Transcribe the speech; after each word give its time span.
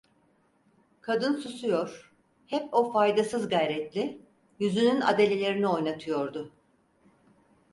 Kadın 1.01 1.35
susuyor, 1.35 2.13
hep 2.47 2.73
o 2.73 2.91
faydasız 2.91 3.49
gayretle 3.49 4.17
yüzünün 4.59 5.01
adalelerini 5.01 5.67
oynatıyordu. 5.67 6.51